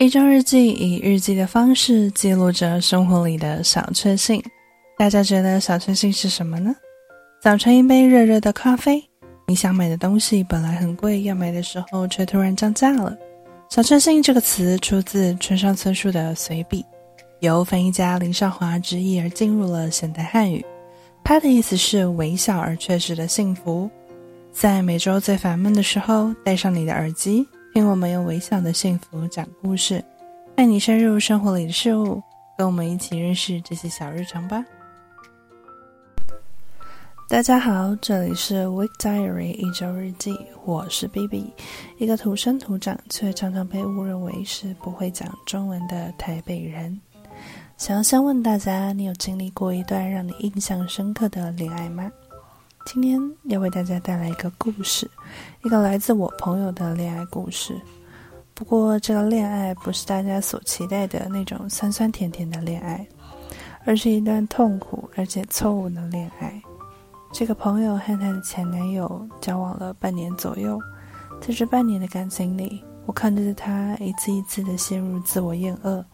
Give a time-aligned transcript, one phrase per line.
[0.00, 4.42] 一周日记以日记的方式记录着生活里的小确幸。
[4.96, 6.74] 大家觉得小确幸是什么呢？
[7.38, 9.04] 早晨一杯热热的咖啡，
[9.46, 13.14] 你想买的东西本来很贵，要买的时候却突然降价了。
[13.68, 16.82] 小确幸这个词出自村上春树的随笔，
[17.40, 20.64] 由翻译家林少华直译而进入了现代汉语。
[21.22, 23.90] 它的意思是微小而确实的幸福。
[24.50, 27.46] 在每周最烦闷的时候，戴上你的耳机。
[27.72, 30.04] 听我们用微小的幸福讲故事，
[30.56, 32.20] 带你深入生活里的事物，
[32.58, 34.64] 跟我们一起认识这些小日常吧。
[37.28, 41.52] 大家好，这里是 Week Diary 一周日记，我是 B B，
[41.98, 47.00] 一个土生土长却常常被误认为是不会讲中文的台北人。
[47.76, 52.10] 想要先问大家，你有经历过一段让你印象深刻的恋爱吗？
[52.92, 55.08] 今天要为大家带来一个故事，
[55.62, 57.80] 一个来自我朋友的恋爱故事。
[58.52, 63.06] 不过，这个恋爱不是大家所期待的那种酸酸甜甜的恋爱，
[63.84, 66.60] 而是一段痛苦而且错误的恋爱。
[67.32, 70.76] 这个朋友和她的前男友交往了半年左右，
[71.40, 76.04] 在这半年的感情里，我看着他一次一次的陷入自我厌恶，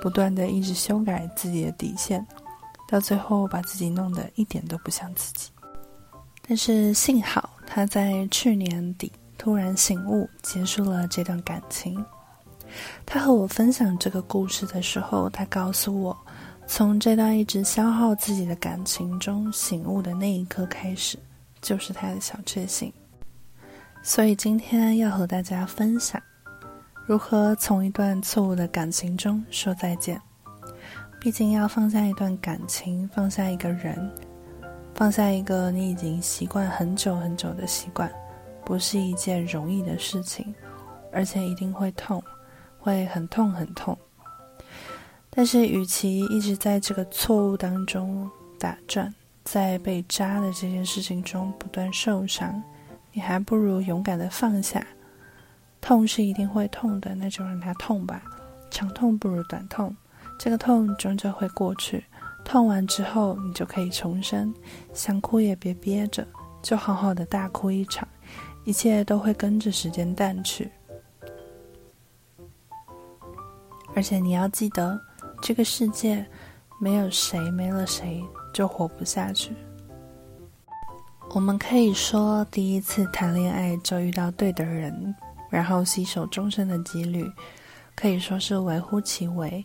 [0.00, 2.24] 不断的一直修改自己的底线，
[2.88, 5.48] 到最后把自己弄得一点都不像自己。
[6.46, 12.04] 但是幸好他在去年底突然醒悟，结束了这段感情。
[13.06, 16.16] 他和我分享这个故事的时候，他告诉我，
[16.66, 21.18] 从这段一直消耗自己的感情中醒悟的那一刻开始，
[21.60, 22.92] 就是他的小确幸。
[24.02, 26.20] 所以今天要和大家分享，
[27.06, 30.20] 如何从一段错误的感情中说再见。
[31.20, 34.10] 毕竟要放下一段感情，放下一个人。
[34.94, 38.10] 放下一个你已经习惯很久很久的习惯，
[38.64, 40.54] 不是一件容易的事情，
[41.12, 42.22] 而且一定会痛，
[42.78, 43.96] 会很痛很痛。
[45.30, 49.12] 但是，与其一直在这个错误当中打转，
[49.44, 52.62] 在被扎的这件事情中不断受伤，
[53.12, 54.86] 你还不如勇敢的放下。
[55.80, 58.22] 痛是一定会痛的，那就让它痛吧，
[58.70, 59.96] 长痛不如短痛，
[60.38, 62.04] 这个痛终究会过去。
[62.44, 64.52] 痛完之后，你就可以重生。
[64.92, 66.26] 想哭也别憋着，
[66.62, 68.06] 就好好的大哭一场，
[68.64, 70.70] 一切都会跟着时间淡去。
[73.94, 74.98] 而且你要记得，
[75.42, 76.24] 这个世界
[76.80, 78.22] 没有谁没了谁
[78.54, 79.52] 就活不下去。
[81.34, 85.14] 我们可以说，第一次谈恋爱就遇到对的人，
[85.50, 87.30] 然后携手终身的几率，
[87.94, 89.64] 可以说是微乎其微。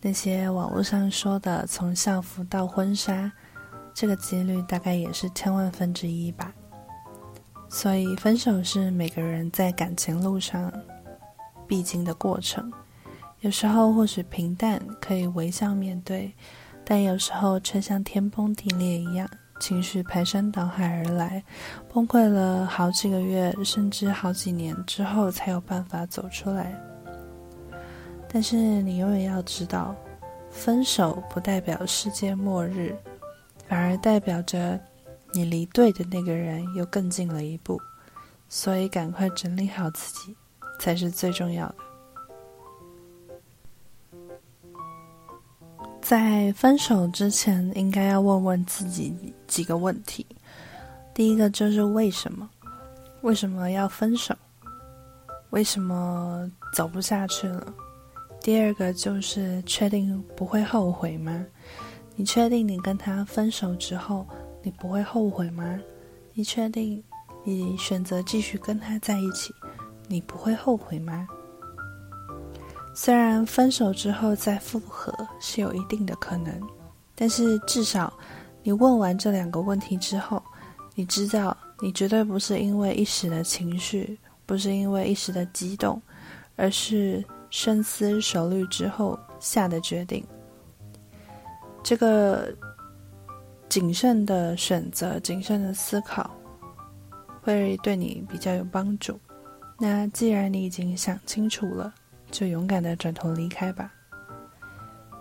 [0.00, 3.32] 那些网络上说的从校服到婚纱，
[3.94, 6.52] 这个几率大概也是千万分之一吧。
[7.68, 10.72] 所以分手是每个人在感情路上
[11.66, 12.72] 必经的过程。
[13.40, 16.32] 有时候或许平淡可以微笑面对，
[16.84, 19.28] 但有时候却像天崩地裂一样，
[19.60, 21.42] 情绪排山倒海而来，
[21.92, 26.72] 崩溃了好几个月，甚至好几年之后才有办法走出来。
[28.36, 29.96] 但是你永远要知道，
[30.50, 32.94] 分手不代表世界末日，
[33.66, 34.78] 反而代表着
[35.32, 37.80] 你离对的那个人又更近了一步。
[38.50, 40.36] 所以，赶快整理好自己，
[40.78, 41.76] 才是最重要的。
[46.02, 50.26] 在分手之前，应该要问问自己几个问题。
[51.14, 52.50] 第一个就是为什么？
[53.22, 54.36] 为什么要分手？
[55.48, 57.72] 为什么走不下去了？
[58.46, 61.44] 第二个就是确定不会后悔吗？
[62.14, 64.24] 你确定你跟他分手之后
[64.62, 65.80] 你不会后悔吗？
[66.32, 67.02] 你确定
[67.42, 69.52] 你选择继续跟他在一起，
[70.06, 71.26] 你不会后悔吗？
[72.94, 76.54] 虽然分手之后再复合是有一定的可能，
[77.16, 78.12] 但是至少
[78.62, 80.40] 你问完这两个问题之后，
[80.94, 84.16] 你知道你绝对不是因为一时的情绪，
[84.46, 86.00] 不是因为一时的激动，
[86.54, 87.24] 而是。
[87.56, 90.22] 深思熟虑之后下的决定，
[91.82, 92.54] 这个
[93.66, 96.30] 谨慎的选择、谨慎的思考，
[97.40, 99.18] 会对你比较有帮助。
[99.78, 101.94] 那既然你已经想清楚了，
[102.30, 103.90] 就勇敢的转头离开吧。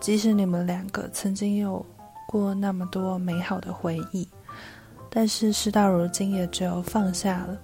[0.00, 1.86] 即使你们两个曾经有
[2.26, 4.28] 过那么多美好的回忆，
[5.08, 7.56] 但是事到如今也只有放下了。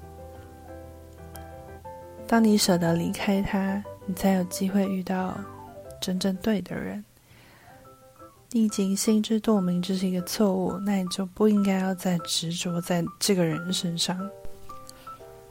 [2.29, 3.83] 当你舍得离开他。
[4.07, 5.35] 你才有机会遇到
[6.01, 7.05] 真正对的人。
[8.51, 14.19] 你已经心知肚明这是一个错误，那你就不应该要再执着在这个人身上。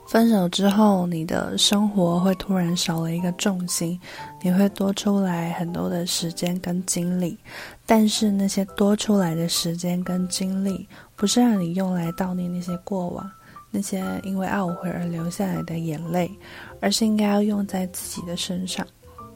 [0.07, 3.97] 分手之后，你的生活会突然少了一个重心，
[4.43, 7.37] 你会多出来很多的时间跟精力，
[7.85, 13.31] 但是那些多出来的时间跟精力，不是让你用来悼念那些过往、
[13.71, 16.29] 那些因为懊悔而流下来的眼泪，
[16.81, 18.85] 而是应该要用在自己的身上。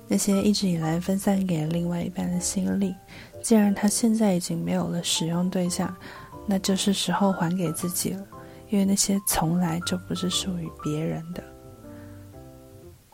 [0.07, 2.93] 那些一直以来分散给另外一半的心力，
[3.41, 5.95] 既然他现在已经没有了使用对象，
[6.45, 8.23] 那就是时候还给自己了。
[8.69, 11.43] 因为那些从来就不是属于别人的。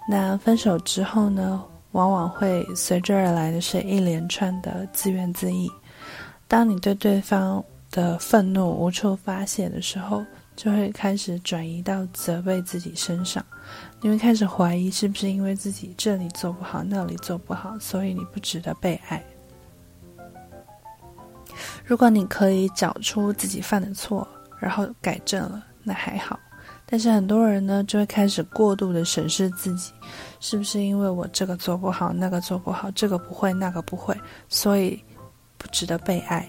[0.10, 5.68] 那分手之后呢，往往会随之而来的是一连串的自怨自艾。
[6.48, 10.26] 当你对对方的愤怒无处发泄的时候，
[10.62, 13.44] 就会开始转移到责备自己身上。
[14.00, 19.24] 你会开始怀疑，是不是因为自己这里做不好，那里做不好，所以你不值得被爱。
[21.84, 24.28] 如果你可以找出自己犯的错，
[24.60, 26.40] 然后改正了，那还好。
[26.86, 29.92] 但是很多人呢，就会开始过度的审视自己，
[30.40, 34.16] 是不是因为我这个做不好，那个做不好，这个不会，那个不会，
[34.48, 35.04] 所以
[35.58, 36.48] 不值得被爱。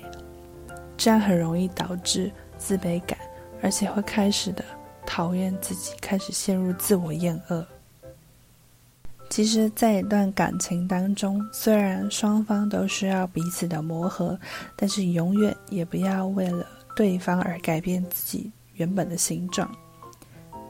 [0.99, 3.19] 这样很容易导致自卑感，
[3.63, 4.63] 而且会开始的
[5.07, 7.65] 讨厌自己，开始陷入自我厌恶。
[9.31, 14.39] 其实，在一段感情当中，虽然双方都需要彼此的磨合，
[14.77, 16.67] 但是永远也不要为了。
[16.95, 19.75] 对方而改变自己原本的形状，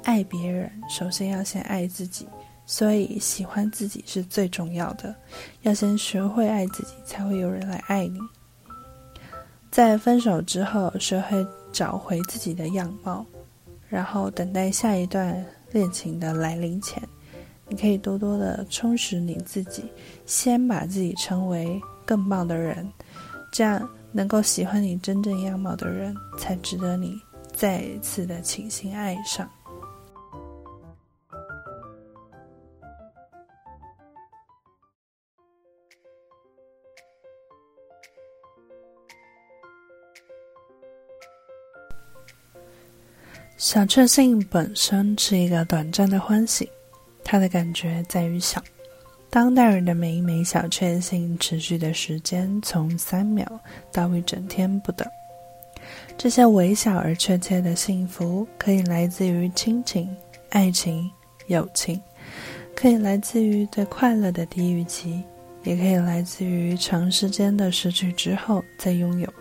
[0.05, 2.29] 爱别人首先要先爱自己，
[2.65, 5.13] 所以喜欢自己是最重要的。
[5.63, 8.21] 要先学会爱自己，才会有人来爱你。
[9.73, 13.25] 在分手之后，学会找回自己的样貌，
[13.89, 17.03] 然后等待下一段恋情的来临前，
[17.69, 19.85] 你可以多多的充实你自己，
[20.27, 22.87] 先把自己成为更棒的人，
[23.53, 23.89] 这样。
[24.15, 27.19] 能够喜欢你真正样貌的人，才值得你
[27.51, 29.49] 再一次的倾心爱上。
[43.63, 46.69] 小确幸本身是一个短暂的欢喜，
[47.23, 48.61] 它的感觉在于小。
[49.31, 53.47] 当代人的每一枚小确幸，持续的时间从三秒
[53.93, 55.09] 到一整天不等。
[56.19, 60.13] 这些微小而确切的幸福，可以来自于亲情、
[60.49, 61.09] 爱情、
[61.47, 62.03] 友情，
[62.75, 65.23] 可以来自于对快乐的低预期，
[65.63, 69.33] 也可以来自于长时间的失去之后再拥有。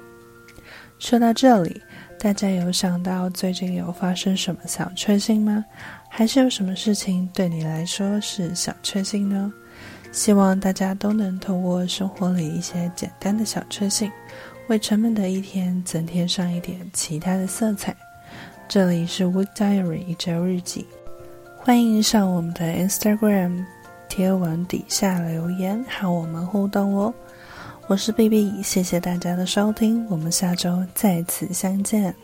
[1.00, 1.82] 说到这里，
[2.24, 5.66] 大家有想到最近有发生什么小确幸吗？
[6.08, 9.52] 还是有什么事情对你来说是小确幸呢？
[10.12, 14.12] 希望大家都能透过生活里一些简单的小确幸，
[14.68, 17.96] 为沉闷的一天增添上一点其他的色彩。
[18.68, 20.86] 这里是 Wood Diary 一周日记，
[21.58, 23.66] 欢迎上我们的 Instagram
[24.08, 27.12] 贴文底下留言和我们互动哦。
[27.92, 32.16] 我是 B B，谢谢大家的收听，我们下周再次相见。